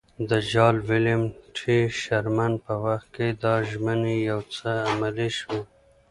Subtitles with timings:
[0.29, 1.23] د جال ویلیم
[1.57, 5.61] ټي شرمن په وخت کې دا ژمنې یو څه عملي شوې.